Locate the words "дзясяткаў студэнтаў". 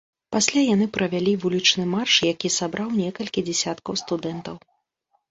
3.49-4.55